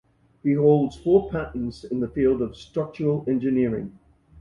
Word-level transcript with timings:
He 0.41 0.53
holds 0.53 0.95
four 0.97 1.29
patents 1.29 1.83
in 1.83 1.99
the 1.99 2.07
field 2.07 2.41
of 2.41 2.55
structural 2.57 3.23
engineering. 3.27 3.99